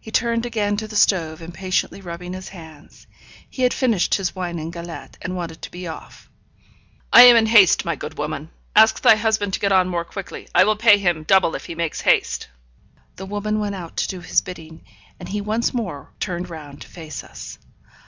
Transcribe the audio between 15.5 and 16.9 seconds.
more turned round to